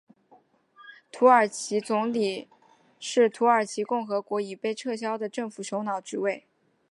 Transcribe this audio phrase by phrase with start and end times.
[1.11, 2.47] 土耳其总理
[2.99, 6.47] 是土耳其共和国已被撤销的政府首脑职位。